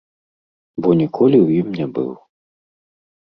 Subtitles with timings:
[0.85, 2.09] Бо ніколі ў ім не быў.